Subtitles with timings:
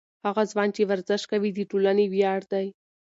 [0.25, 2.67] هغه ځوان چې ورزش کوي، د ټولنې ویاړ دی.